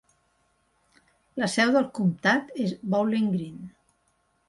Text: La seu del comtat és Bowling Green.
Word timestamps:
La 1.45 1.51
seu 1.57 1.75
del 1.77 1.87
comtat 2.01 2.53
és 2.67 2.77
Bowling 2.97 3.33
Green. 3.39 3.65